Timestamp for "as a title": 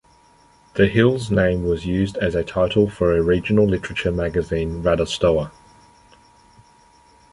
2.17-2.89